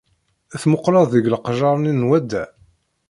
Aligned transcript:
Tmuqleḍ 0.61 1.05
deg 1.13 1.25
leqjaṛ 1.33 1.75
nni 1.77 1.93
n 1.93 2.07
wadda? 2.07 2.43